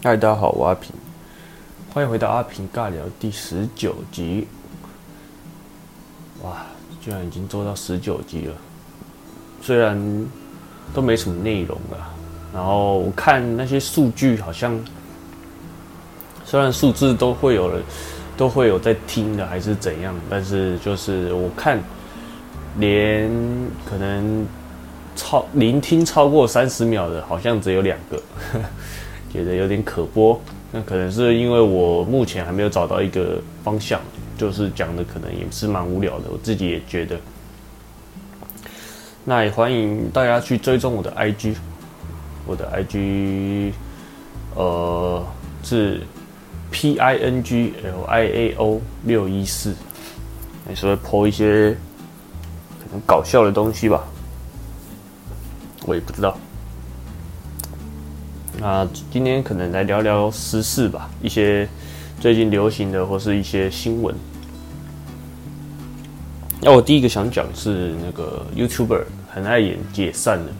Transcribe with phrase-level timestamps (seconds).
[0.00, 0.92] 嗨，大家好，我阿平，
[1.92, 4.46] 欢迎回到阿平尬聊第十九集。
[6.44, 6.64] 哇，
[7.00, 8.54] 居然已经做到十九集了，
[9.60, 10.00] 虽然
[10.94, 12.14] 都没什么内容了。
[12.54, 14.78] 然后我看那些数据，好像
[16.44, 17.82] 虽然数字都会有人
[18.36, 21.82] 都会有在听的，还是怎样，但是就是我看
[22.76, 23.28] 连
[23.84, 24.46] 可能
[25.16, 28.22] 超聆听超过三十秒的，好像只有两个。
[29.30, 30.40] 觉得有点可播，
[30.72, 34.00] 那可能是因为我目前还没有找到一个方向，
[34.36, 37.18] 就是讲的可能也是蛮无聊的，我自己也觉得。
[39.24, 41.54] 那也欢迎大家去追踪我的 IG，
[42.46, 43.72] 我的 IG，
[44.54, 45.22] 呃
[45.62, 46.00] 是
[46.70, 49.74] P I N G L I A O 六一四，
[50.68, 51.72] 也是会 po 一些
[52.78, 54.02] 可能搞笑的东西吧，
[55.84, 56.38] 我也不知道。
[58.60, 61.68] 那今天可能来聊聊时事吧，一些
[62.18, 64.12] 最近流行的或是一些新闻。
[66.60, 70.52] 那我第一个想讲是那个 YouTuber 很爱演解散的。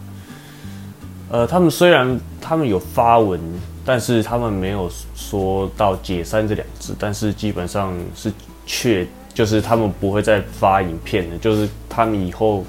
[1.30, 3.40] 呃，他们虽然他们有发文，
[3.84, 8.32] 但是他们没有说到解散这两字，但是基本上是
[8.64, 12.64] 确，就是他们不会再发影片的，就是他们以后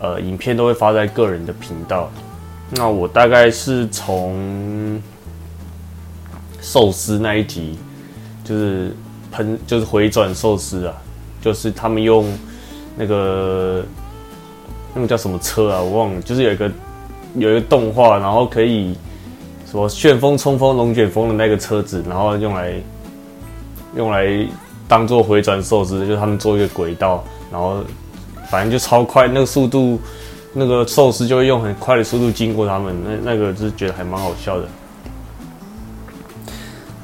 [0.00, 2.08] 呃影片都会发在个人的频道。
[2.70, 5.00] 那我大概是从
[6.60, 7.78] 寿司那一集，
[8.44, 8.94] 就是
[9.32, 10.94] 喷，就是回转寿司啊，
[11.40, 12.30] 就是他们用
[12.94, 13.82] 那个
[14.94, 16.70] 那个叫什么车啊，我忘了，就是有一个
[17.36, 18.94] 有一个动画，然后可以
[19.64, 22.74] 什么旋风冲锋龙卷风的那个车子，然后用来
[23.96, 24.46] 用来
[24.86, 27.82] 当做回转寿司，就是他们做一个轨道，然后
[28.50, 29.98] 反正就超快，那个速度。
[30.58, 34.66] 那个寿司就会用很快的速度经过他们，那那个是觉得还蛮好笑的。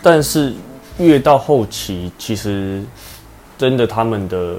[0.02, 0.52] 但是
[0.98, 2.82] 越到后期，其实
[3.56, 4.56] 真的他们的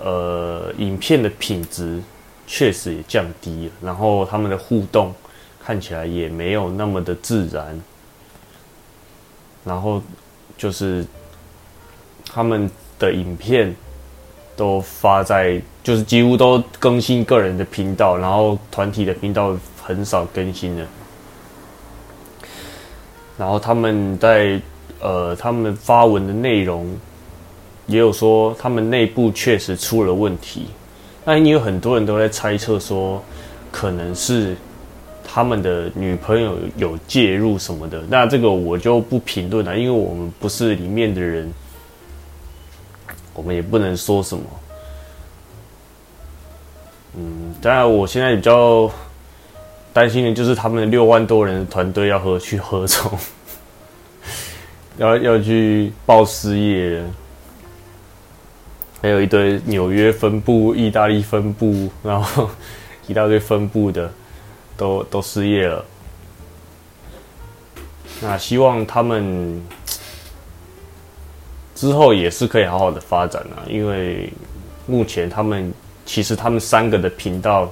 [0.00, 2.00] 呃影片的品质
[2.46, 5.14] 确实也降低了，然后他们的互动
[5.62, 7.78] 看起来也没有那么的自然，
[9.64, 10.02] 然后
[10.56, 11.04] 就是
[12.32, 13.76] 他们的影片。
[14.62, 20.86] 都发在，就是几乎都更新个人的频道，然后团体的频道很少更新了。
[23.36, 24.60] 然后他们在
[25.00, 26.96] 呃，他们发文的内容
[27.88, 30.66] 也有说，他们内部确实出了问题。
[31.24, 33.20] 那因为很多人都在猜测说，
[33.72, 34.54] 可能是
[35.24, 38.00] 他们的女朋友有介入什么的。
[38.08, 41.52] 那这个我就不评论了，因为我们不是里面的人。
[43.34, 44.44] 我们也不能说什么，
[47.16, 48.90] 嗯，当然，我现在比较
[49.92, 53.18] 担心的就是他们六万多人的团队要何去何从，
[54.98, 57.02] 要要去报失业，
[59.00, 62.50] 还有一堆纽约分部、意大利分部，然后
[63.08, 64.12] 一大堆分部的
[64.76, 65.84] 都都失业了，
[68.20, 69.62] 那希望他们。
[71.82, 74.32] 之后也是可以好好的发展啊，因为
[74.86, 75.74] 目前他们
[76.06, 77.68] 其实他们三个的频道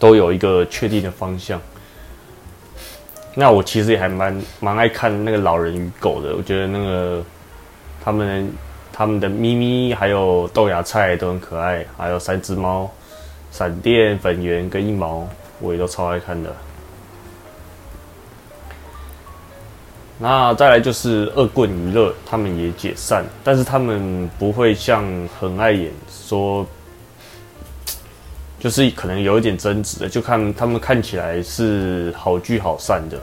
[0.00, 1.60] 都有一个确定的方向。
[3.36, 7.22] 那我其实也还蛮蛮爱看那个老人与狗的，我觉得那个
[8.02, 8.52] 他们
[8.92, 12.90] 他们的咪咪还有豆芽菜都很可爱，还有三只猫，
[13.52, 15.24] 闪电、粉圆跟一毛，
[15.60, 16.52] 我也都超爱看的。
[20.16, 25.04] 那再来就是恶棍娱乐，他们也解散，但是他们不会像
[25.38, 26.64] 很爱演说，
[28.60, 33.20] 就是可能有一点争执的，就看他们看起来是好聚好散的，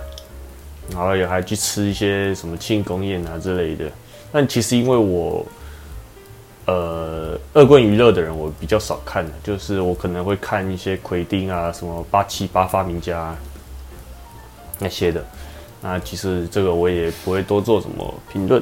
[0.92, 3.86] 然后也还去吃一些什么庆功宴啊之类的。
[4.30, 5.46] 但其实因为我，
[6.66, 13.34] 呃，恶棍娱乐的人我比较少看的，就是我可能会看一些奎丁啊，什么八七八发明家
[14.78, 15.26] 那些的。
[15.82, 18.62] 那其实这个我也不会多做什么评论。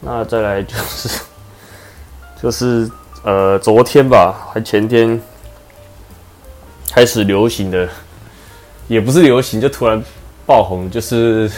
[0.00, 1.20] 那再来就是，
[2.42, 2.90] 就是
[3.22, 5.20] 呃，昨天吧，还前天
[6.90, 7.88] 开始流行的，
[8.88, 10.02] 也不是流行，就突然
[10.46, 11.50] 爆红，就是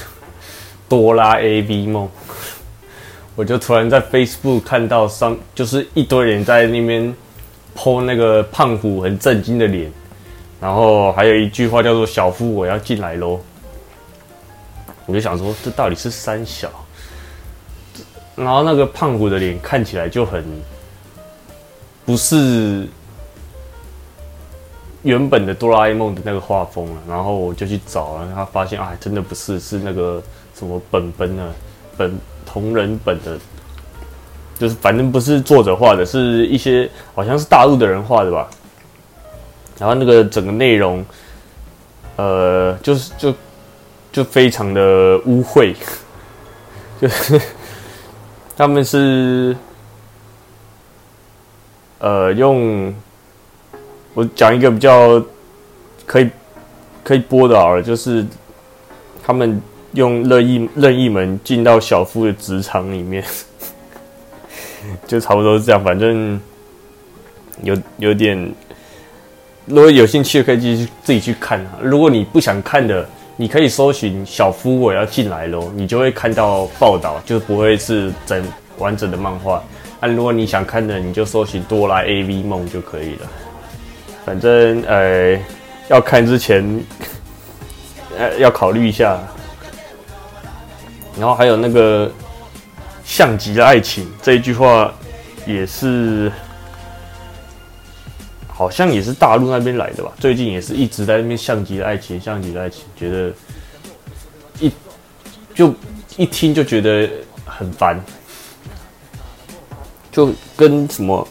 [0.88, 2.08] 哆啦 A V 梦。
[3.36, 7.14] 我就突然在 Facebook 看到上，就是一堆人在那边
[7.74, 9.90] po 那个胖虎很震惊的脸，
[10.60, 13.40] 然后还有一句话叫做“小夫我要进来喽”。
[15.06, 16.70] 我就想说，这到底是三小？
[18.36, 20.44] 然后那个胖虎的脸看起来就很
[22.06, 22.88] 不是，
[25.02, 30.22] 原本的哆啦 A 梦的那个画风了，然后我就去找了，他发现啊，真的不是，是那个
[30.54, 31.48] 什么本本啊，
[31.96, 33.38] 本同人本的，
[34.58, 38.48] 就是反正不是作者画的，是一些好像是大陆的人画的吧。
[39.78, 41.04] 然后那个整个内容，
[42.16, 43.34] 呃，就是就
[44.12, 45.74] 就非常的污秽，
[47.00, 47.40] 就是
[48.56, 49.56] 他们是
[51.98, 52.94] 呃用。
[54.12, 55.24] 我讲一个比较
[56.04, 56.28] 可以
[57.04, 58.26] 可以播的好了，就是
[59.22, 59.62] 他们
[59.92, 63.24] 用任意任意门进到小夫的职场里面，
[65.06, 65.82] 就差不多是这样。
[65.84, 66.38] 反正
[67.62, 68.52] 有有点，
[69.66, 71.78] 如果有兴趣可以继续自己去看啊。
[71.80, 73.08] 如果你不想看的，
[73.40, 78.44] 你可以搜寻“小夫我要进来喽”，你就会看到报道，就不会是整
[78.76, 79.64] 完整的漫画。
[79.98, 83.26] 那如果你想看的，你就搜寻“哆啦 A V 梦”就可以了。
[84.26, 85.40] 反正呃，
[85.88, 86.84] 要看之前，
[88.18, 89.18] 呃，要考虑一下。
[91.18, 92.12] 然后还有那个
[93.06, 94.92] “像极了爱情”这一句话，
[95.46, 96.30] 也是
[98.60, 100.12] 好像也是大陆那边来的吧？
[100.20, 103.32] 最近也是一直在那边“像极了爱情”，“像极了爱情”，觉得
[104.60, 104.70] 一
[105.54, 105.74] 就
[106.18, 107.08] 一听就觉得
[107.46, 107.98] 很烦，
[110.12, 111.26] 就跟什么。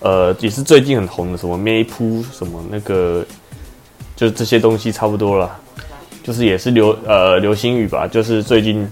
[0.00, 1.82] 呃，也是最近很红的，什么 May
[2.30, 3.24] 什么那个，
[4.14, 5.58] 就这些东西差不多了，
[6.22, 8.86] 就是也是流呃流行语吧，就是最近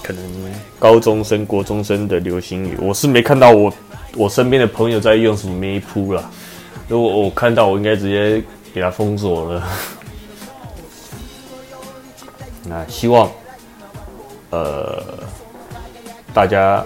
[0.00, 0.24] 可能
[0.78, 2.78] 高中生、国中生的流行语。
[2.80, 3.74] 我是没看到我
[4.14, 6.30] 我身边的朋友在用什么 May 铺了，
[6.86, 8.42] 如果我看到，我应该直接
[8.72, 9.62] 给他封锁了。
[12.66, 13.30] 那希望
[14.50, 15.02] 呃
[16.32, 16.84] 大家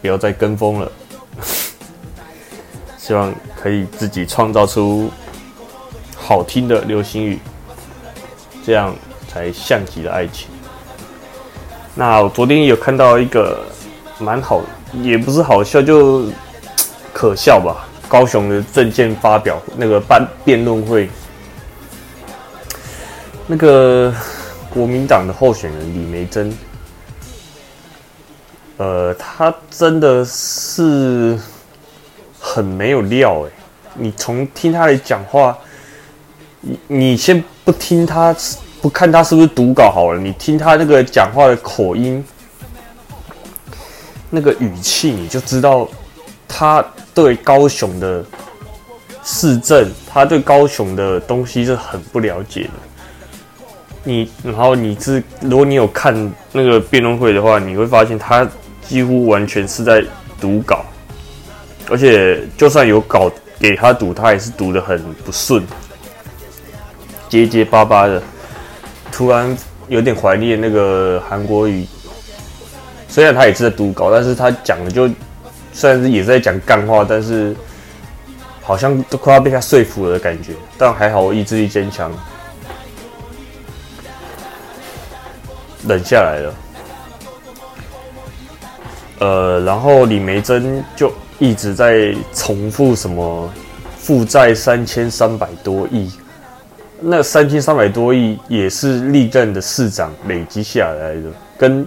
[0.00, 0.92] 不要再跟风了。
[2.98, 5.08] 希望可以自己创造出
[6.16, 7.38] 好听的流行语，
[8.64, 8.92] 这样
[9.28, 10.48] 才像极了爱情。
[11.94, 13.60] 那我昨天有看到一个
[14.18, 14.60] 蛮好，
[15.02, 16.26] 也不是好笑，就
[17.12, 17.86] 可笑吧。
[18.08, 21.08] 高雄的政见发表那个办辩论会，
[23.46, 24.14] 那个
[24.70, 26.52] 国民党的候选人李梅珍，
[28.76, 31.38] 呃，他真的是。
[32.38, 33.50] 很没有料哎！
[33.94, 35.58] 你从听他的讲话，
[36.60, 38.34] 你你先不听他，
[38.80, 40.20] 不看他是不是读稿好了。
[40.20, 42.24] 你听他那个讲话的口音，
[44.30, 45.88] 那个语气，你就知道
[46.48, 46.84] 他
[47.14, 48.24] 对高雄的
[49.24, 52.70] 市政，他对高雄的东西是很不了解的。
[54.04, 56.14] 你然后你是，如果你有看
[56.52, 58.48] 那个辩论会的话，你会发现他
[58.86, 60.04] 几乎完全是在
[60.40, 60.84] 读稿。
[61.88, 65.64] 而且，就算有稿给他读，他也是读的很不顺，
[67.28, 68.22] 结结巴巴的。
[69.12, 69.56] 突然
[69.88, 71.86] 有点怀念那个韩国语，
[73.08, 75.08] 虽然他也是在读稿，但是他讲的就
[75.76, 77.54] 虽然是也在讲干话，但是
[78.62, 80.54] 好像都快要被他说服了的感觉。
[80.78, 82.10] 但还好，我意志力坚强，
[85.86, 86.54] 忍下来了。
[89.18, 91.12] 呃，然后李梅珍就。
[91.38, 93.52] 一直在重复什么
[93.98, 96.10] 负债三千三百多亿，
[96.98, 101.24] 那三千三百多亿也是历任的市长累积下来的，
[101.58, 101.86] 跟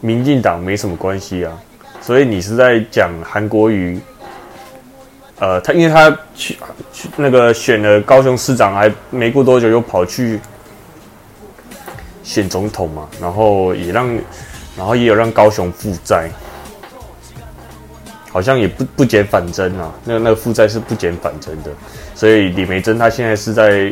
[0.00, 1.56] 民进党没什么关系啊。
[2.04, 3.98] 所以你是在讲韩国瑜？
[5.38, 6.58] 呃，他因为他去
[6.92, 10.38] 去那个选了高雄市长，还没过多久又跑去
[12.22, 14.06] 选总统嘛，然后也让，
[14.76, 16.28] 然后也有让高雄负债。
[18.30, 21.70] 好像也不不减反增啊，那那个负债是不减反增的，
[22.16, 23.90] 所以李梅珍她现在是在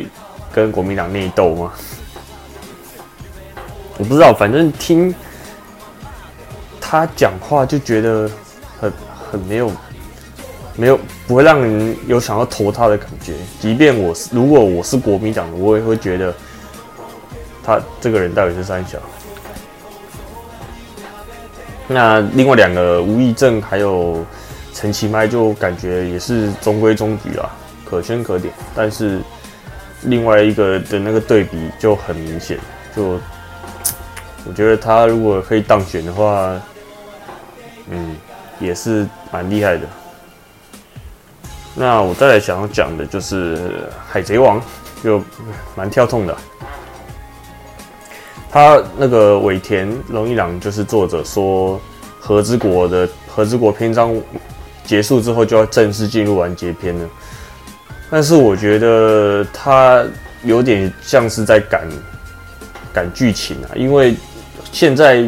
[0.51, 1.71] 跟国民党内斗吗？
[3.97, 5.15] 我不知道，反正听
[6.93, 8.29] 他讲话就觉得
[8.79, 8.93] 很
[9.31, 9.71] 很没有
[10.75, 13.33] 没有不会让人有想要投他的感觉。
[13.59, 16.31] 即便我是如果我是国民党的，我也会觉得
[17.63, 18.99] 他这个人到底是三小。
[21.87, 24.23] 那另外两个吴义正还有
[24.71, 27.49] 陈其迈，就感觉也是中规中矩啊，
[27.83, 28.53] 可圈可点。
[28.75, 29.19] 但是
[30.03, 32.59] 另外一个的那个对比就很明显，
[32.95, 33.19] 就
[34.45, 36.53] 我觉得他如果可以当选的话，
[37.89, 38.15] 嗯，
[38.59, 39.87] 也是蛮厉害的。
[41.75, 43.57] 那我再来想要讲的就是
[44.07, 44.61] 《海贼王》，
[45.03, 45.21] 就
[45.75, 46.37] 蛮跳痛的。
[48.51, 51.81] 他那个尾田荣一郎就是作者说，
[52.19, 54.15] 和之国的和之国篇章
[54.85, 57.09] 结束之后就要正式进入完结篇了。
[58.11, 60.05] 但是我觉得他
[60.43, 61.87] 有点像是在赶
[62.93, 64.15] 赶剧情啊，因为
[64.71, 65.27] 现在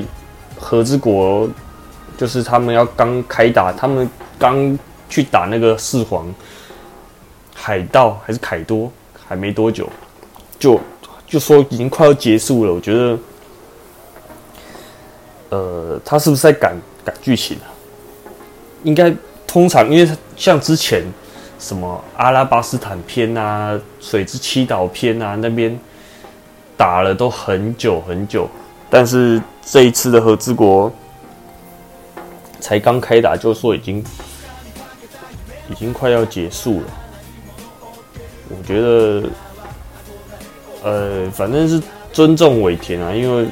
[0.60, 1.50] 和之国
[2.18, 4.78] 就是他们要刚开打，他们刚
[5.10, 6.34] 去打那个四皇
[7.54, 8.92] 海盗还是凯多，
[9.28, 9.90] 还没多久，
[10.58, 10.80] 就
[11.28, 12.74] 就说已经快要结束了。
[12.74, 13.20] 我觉得，
[15.50, 17.68] 呃，他是不是在赶赶剧情啊？
[18.84, 19.14] 应该
[19.48, 21.04] 通常，因为像之前
[21.58, 25.78] 什么阿拉巴斯坦篇啊、水之七岛篇啊，那边
[26.78, 28.48] 打了都很久很久，
[28.90, 30.92] 但是这一次的和之国
[32.66, 34.04] 才刚开打，就说已经
[35.70, 36.88] 已经快要结束了。
[38.50, 39.30] 我觉得，
[40.82, 41.80] 呃，反正是
[42.12, 43.48] 尊重尾田啊，因为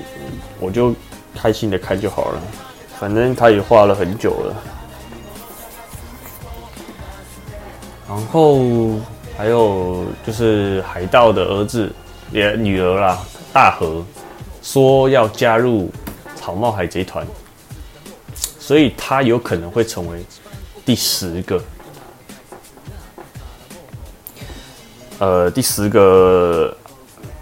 [0.60, 0.96] 我就
[1.36, 2.41] 开心的看就好了，
[2.98, 4.55] 反正他也画了很久了。
[8.10, 9.00] 然后
[9.38, 11.93] 还有就是海盗的儿子
[12.32, 13.20] 也女儿啦，
[13.53, 14.03] 大和
[14.63, 15.91] 说要加入
[16.36, 17.24] 草帽海贼团，
[18.65, 20.24] 所以他有可能会成为
[20.86, 21.62] 第十个，
[25.20, 26.74] 呃，第十个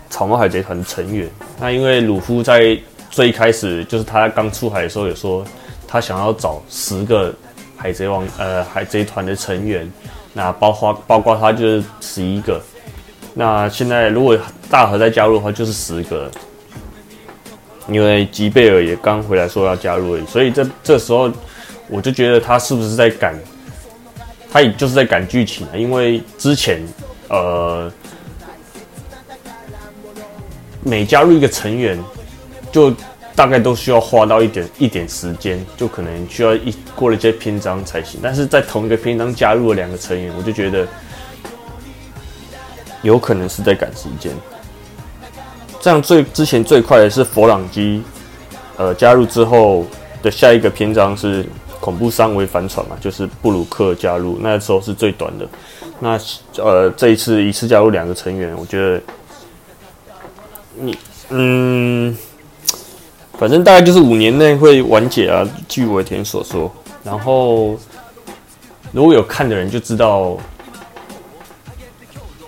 [0.10, 1.30] 草帽海贼团成员。
[1.60, 2.76] 那因为鲁夫在
[3.12, 5.46] 最开始就是他刚出海的时候有说，
[5.88, 7.32] 他想要找十个
[7.78, 9.88] 海贼王呃海贼团的成员。
[10.34, 12.60] 那包括包括他就是十一个，
[13.36, 14.36] 那现在如果
[14.72, 16.32] 大和再加入的话，就是十个。
[17.92, 21.32] 因为吉贝尔也刚回来说要加入，所以这这时候
[21.88, 23.36] 我就觉得他是不是在赶，
[24.52, 25.76] 他也就是在赶剧情啊。
[25.76, 26.82] 因为之前
[27.28, 27.92] 呃，
[30.84, 31.98] 每加入一个成员
[32.72, 32.94] 就。
[33.34, 38.20] 大概都需要花到一点一点时间，就可能需要一过了这些篇章才行。
[38.22, 40.86] 但是在同一个篇章加入了两个成员，我就觉得
[43.02, 44.34] 有可能是在赶时间。
[45.82, 48.02] 这样最之前最快的是佛朗基，
[48.78, 49.86] 呃，加入之后
[50.22, 51.46] 的下一个篇章是
[51.80, 55.48] 恐怖三维帆船嘛，就是布鲁克加入，那时候是最短的。
[56.00, 56.20] 那
[56.58, 59.02] 呃，这一次一次加入两个成员，我觉得
[60.76, 60.98] 你
[61.30, 62.16] 嗯。
[63.40, 66.72] 反正大概就是五年内会完结啊，据尾田所说。
[67.04, 67.76] 然后
[68.92, 70.38] 如果有看的人就知道，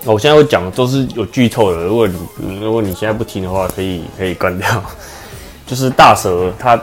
[0.06, 1.84] 我现在会讲都是有剧透的。
[1.84, 4.84] 如果你如果你现在不听的话，可以可以关掉。
[5.66, 6.80] 就是大蛇他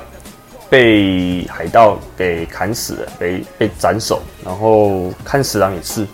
[0.69, 6.07] 被海盗给砍死了，被被斩首，然后看十郎也是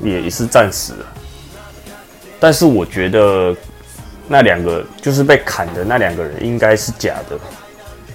[0.00, 1.06] 也也是战死了。
[2.38, 3.54] 但是我觉得。
[4.26, 7.38] 那两个就是被砍的那两个人应该是假的，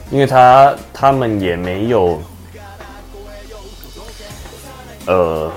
[0.10, 2.20] 因为他他们也没有，
[5.06, 5.52] 呃，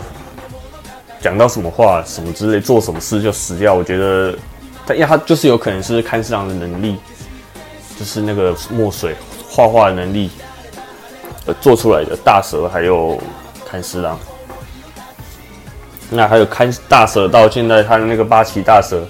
[1.23, 3.73] 讲到什么话什么之类，做什么事就死掉。
[3.73, 4.35] 我觉得，
[4.87, 6.99] 他因为他就是有可能是看市场的能力，
[7.99, 9.15] 就是那个墨水
[9.49, 10.31] 画画的能力，
[11.47, 13.19] 呃，做出来的大蛇还有
[13.65, 14.19] 看市郎，
[16.11, 19.07] 那还有看大蛇到现在他的那个八岐大蛇。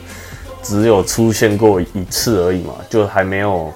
[0.65, 3.73] 只有出现过一次而已嘛，就还没有，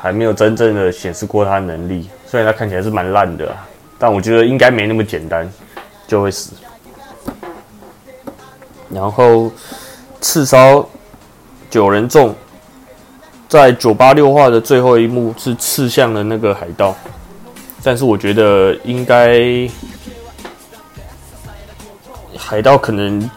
[0.00, 2.08] 还没有真正的显示过他的能力。
[2.24, 3.52] 虽然他看起来是蛮烂的，
[3.98, 5.52] 但我觉得应该没那么简单
[6.06, 6.52] 就会死。
[8.90, 9.50] 然后
[10.20, 10.82] 刺杀
[11.70, 12.34] 九人众，
[13.48, 16.94] 在九八六话的最后一幕是刺向了那个海盗，
[17.82, 19.68] 但是我觉得应该
[22.36, 23.30] 海盗可能。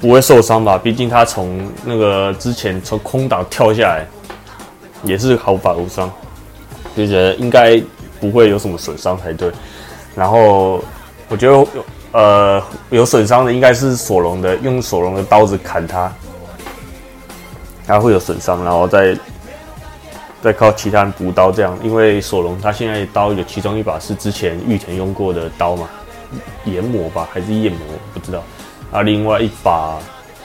[0.00, 0.76] 不会受伤吧？
[0.76, 4.06] 毕竟他从那个之前从空岛跳下来，
[5.02, 6.12] 也是毫发无伤，
[6.94, 7.82] 就觉得应该
[8.20, 9.50] 不会有什么损伤才对。
[10.14, 10.84] 然后
[11.30, 11.66] 我觉得
[12.14, 16.12] 呃有损伤的应该是索隆的，用索隆的刀子砍他，
[17.84, 19.18] 他会有损伤，然后再
[20.40, 21.76] 再靠其他人补刀这样。
[21.82, 25.88] 因为索隆他现在刀有其中一把是之前玉田用过的刀嘛，
[26.64, 27.80] 研磨吧还是焰磨
[28.12, 28.44] 不知道。
[28.92, 29.98] 啊，另外一把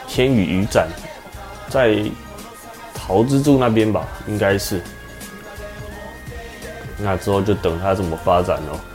[0.08, 0.88] 天羽羽斩
[1.68, 2.02] 在
[2.92, 4.82] 桃之助那边吧，应该是。
[6.98, 8.89] 那之后就等他怎么发展喽。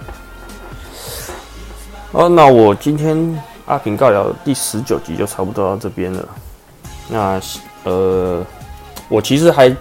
[2.16, 6.26] 哦，那我今天阿平告聊第十九集就差不多到这边了。
[7.10, 7.42] 那
[7.84, 8.42] 呃，
[9.10, 9.76] 我其实还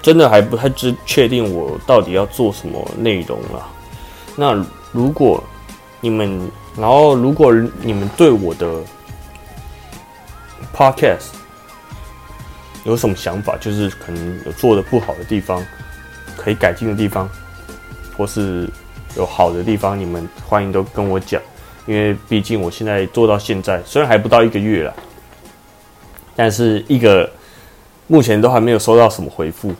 [0.00, 3.66] 真的还不太知确定我到底要做什么内容了。
[4.36, 5.42] 那如果
[6.00, 8.78] 你们，然后如果你们对我的
[10.72, 11.30] Podcast
[12.84, 13.56] 有什么想法？
[13.60, 15.60] 就是可能有做的不好的地方，
[16.36, 17.28] 可以改进的地方，
[18.16, 18.70] 或是
[19.16, 21.42] 有好的地方，你们欢迎都跟我讲。
[21.86, 24.94] 因为毕竟我现在做到现在，虽然还不到一个月了，
[26.36, 27.28] 但是一个
[28.06, 29.72] 目前都还没有收到什么回复，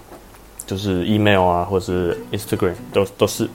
[0.66, 3.48] 就是 email 啊，或是 Instagram 都都是，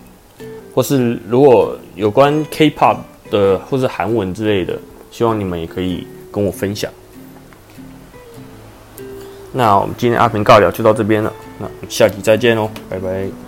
[0.74, 2.98] 或是如果有关 K-pop
[3.30, 4.78] 的或是韩文之类的，
[5.12, 6.92] 希望你们也可以跟我分享。
[9.52, 13.47] 那我们今天阿平尬聊就到这边了，那下集再见喽，拜拜。